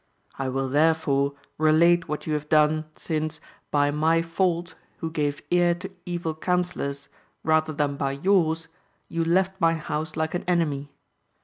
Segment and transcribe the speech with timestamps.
[0.39, 5.75] I will, therefore, relate what you have done, since, by my fault, who gave ear
[5.75, 7.07] to evil counsel lors,
[7.43, 8.67] rather than by yours,
[9.09, 10.89] you left my house like an enemy.